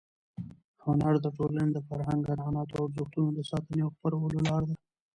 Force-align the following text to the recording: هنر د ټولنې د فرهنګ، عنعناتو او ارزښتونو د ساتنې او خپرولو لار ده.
هنر 0.83 1.13
د 1.21 1.27
ټولنې 1.37 1.71
د 1.73 1.79
فرهنګ، 1.87 2.21
عنعناتو 2.33 2.73
او 2.79 2.83
ارزښتونو 2.87 3.29
د 3.33 3.39
ساتنې 3.49 3.81
او 3.85 3.93
خپرولو 3.95 4.37
لار 4.47 4.61
ده. 4.69 4.75